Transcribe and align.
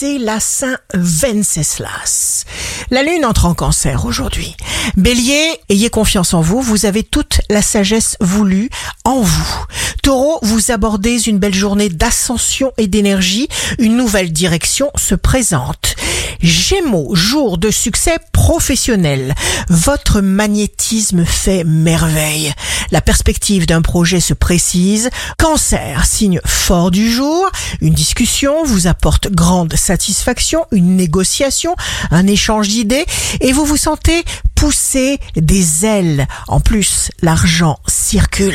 c'est 0.00 0.18
la 0.18 0.38
Saint 0.38 0.78
Venceslas. 0.94 2.44
La 2.92 3.02
lune 3.02 3.24
entre 3.24 3.46
en 3.46 3.54
cancer 3.54 4.04
aujourd'hui. 4.04 4.54
Bélier, 4.96 5.58
ayez 5.70 5.90
confiance 5.90 6.34
en 6.34 6.40
vous, 6.40 6.62
vous 6.62 6.86
avez 6.86 7.02
toute 7.02 7.40
la 7.50 7.62
sagesse 7.62 8.16
voulue 8.20 8.70
en 9.02 9.20
vous. 9.20 9.64
Taureau, 10.04 10.38
vous 10.42 10.70
abordez 10.70 11.22
une 11.22 11.38
belle 11.38 11.54
journée 11.54 11.88
d'ascension 11.88 12.72
et 12.78 12.86
d'énergie, 12.86 13.48
une 13.80 13.96
nouvelle 13.96 14.32
direction 14.32 14.92
se 14.94 15.16
présente. 15.16 15.96
Gémeaux, 16.40 17.14
jour 17.14 17.58
de 17.58 17.70
succès 17.70 18.18
professionnel. 18.32 19.34
Votre 19.68 20.20
magnétisme 20.20 21.24
fait 21.24 21.64
merveille. 21.64 22.52
La 22.90 23.00
perspective 23.00 23.66
d'un 23.66 23.82
projet 23.82 24.20
se 24.20 24.34
précise. 24.34 25.10
Cancer, 25.38 26.04
signe 26.06 26.40
fort 26.46 26.90
du 26.90 27.10
jour. 27.10 27.50
Une 27.80 27.94
discussion 27.94 28.64
vous 28.64 28.86
apporte 28.86 29.30
grande 29.32 29.74
satisfaction, 29.74 30.64
une 30.70 30.96
négociation, 30.96 31.74
un 32.10 32.26
échange 32.26 32.68
d'idées 32.68 33.06
et 33.40 33.52
vous 33.52 33.64
vous 33.64 33.76
sentez 33.76 34.24
pousser 34.54 35.18
des 35.36 35.84
ailes. 35.84 36.26
En 36.46 36.60
plus, 36.60 37.10
l'argent 37.22 37.78
circule. 37.86 38.54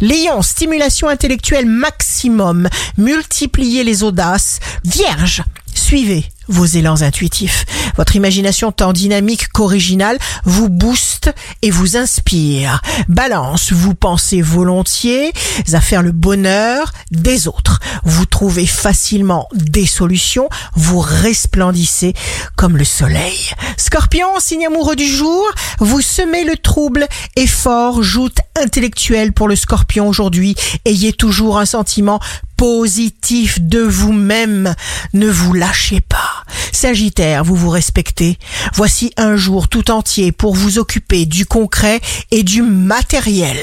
Lion, 0.00 0.42
stimulation 0.42 1.08
intellectuelle 1.08 1.66
maximum. 1.66 2.68
Multipliez 2.96 3.84
les 3.84 4.02
audaces. 4.02 4.60
Vierge, 4.84 5.42
suivez 5.74 6.24
vos 6.48 6.64
élans 6.64 7.02
intuitifs. 7.02 7.64
Votre 7.96 8.16
imagination 8.16 8.72
tant 8.72 8.92
dynamique 8.92 9.48
qu'originale 9.48 10.18
vous 10.44 10.68
booste 10.68 11.32
et 11.62 11.70
vous 11.70 11.96
inspire. 11.96 12.80
Balance, 13.08 13.72
vous 13.72 13.94
pensez 13.94 14.42
volontiers 14.42 15.32
à 15.72 15.80
faire 15.80 16.02
le 16.02 16.12
bonheur 16.12 16.92
des 17.10 17.48
autres. 17.48 17.80
Vous 18.04 18.26
trouvez 18.26 18.66
facilement 18.66 19.48
des 19.54 19.86
solutions, 19.86 20.48
vous 20.74 21.00
resplendissez 21.00 22.14
comme 22.56 22.76
le 22.76 22.84
soleil. 22.84 23.50
Scorpion, 23.76 24.26
signe 24.38 24.66
amoureux 24.66 24.96
du 24.96 25.06
jour, 25.06 25.44
vous 25.78 26.00
semez 26.00 26.44
le 26.44 26.56
trouble, 26.56 27.06
effort, 27.36 28.02
joute 28.02 28.38
intellectuelle 28.60 29.32
pour 29.32 29.48
le 29.48 29.56
scorpion 29.56 30.08
aujourd'hui. 30.08 30.54
Ayez 30.84 31.12
toujours 31.12 31.58
un 31.58 31.66
sentiment 31.66 32.20
positif 32.62 33.60
de 33.60 33.80
vous-même. 33.80 34.76
Ne 35.14 35.28
vous 35.28 35.52
lâchez 35.52 36.00
pas. 36.00 36.44
Sagittaire, 36.70 37.42
vous 37.42 37.56
vous 37.56 37.70
respectez. 37.70 38.38
Voici 38.74 39.12
un 39.16 39.34
jour 39.34 39.66
tout 39.66 39.90
entier 39.90 40.30
pour 40.30 40.54
vous 40.54 40.78
occuper 40.78 41.26
du 41.26 41.44
concret 41.44 42.00
et 42.30 42.44
du 42.44 42.62
matériel. 42.62 43.58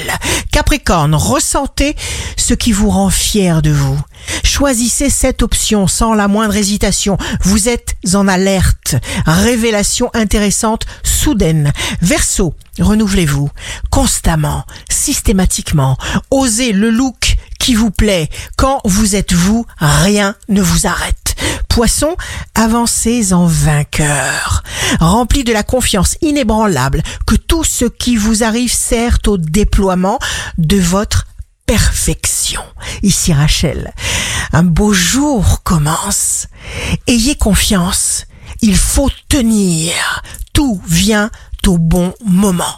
Capricorne, 0.52 1.16
ressentez 1.16 1.95
ce 2.36 2.53
qui 2.53 2.73
vous 2.73 2.89
rend 2.89 3.09
fier 3.09 3.61
de 3.61 3.72
vous. 3.72 3.97
Choisissez 4.44 5.09
cette 5.09 5.44
option 5.44 5.88
sans 5.88 6.13
la 6.13 6.28
moindre 6.28 6.58
hésitation. 6.58 7.17
Vous 7.41 7.69
êtes 7.69 7.95
en 8.16 8.28
alerte. 8.28 8.95
Révélation 9.25 10.09
intéressante, 10.13 10.86
soudaine. 11.03 11.72
Verseau, 12.02 12.53
renouvelez-vous 12.80 13.50
constamment, 13.89 14.66
systématiquement. 14.89 15.97
Osez 16.31 16.73
le 16.73 16.89
look 16.89 17.28
vous 17.75 17.92
plaît. 17.92 18.30
Quand 18.58 18.81
vous 18.86 19.16
êtes 19.16 19.34
vous, 19.34 19.66
rien 19.80 20.36
ne 20.48 20.62
vous 20.62 20.88
arrête. 20.88 21.36
Poisson, 21.67 22.16
avancez 22.56 23.34
en 23.34 23.45
vainqueur, 23.45 24.64
rempli 25.00 25.44
de 25.44 25.53
la 25.53 25.64
confiance 25.64 26.17
inébranlable 26.22 27.03
que 27.25 27.36
tout 27.36 27.64
ce 27.64 27.86
qui 27.86 28.16
vous 28.16 28.44
arrive 28.44 28.73
sert 28.73 29.20
au 29.28 29.38
déploiement 29.38 30.20
de 30.58 30.78
votre 30.78 31.28
perfection. 31.66 32.62
Ici 33.03 33.31
Rachel, 33.31 33.94
un 34.52 34.64
beau 34.64 34.94
jour 34.94 35.62
commence. 35.64 36.47
Ayez 37.08 37.36
confiance, 37.36 38.25
il 38.62 38.75
faut 38.75 39.12
tenir. 39.30 39.94
Tout 40.53 40.81
vient 40.88 41.30
au 41.70 41.78
bon 41.78 42.14
moment. 42.25 42.75